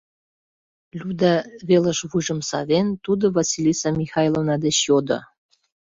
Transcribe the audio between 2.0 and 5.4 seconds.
вуйжым савен, тудо Василиса Михайловна деч йодо.